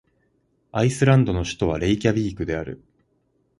[0.71, 2.83] アイスランドの首都はレイキャヴィークである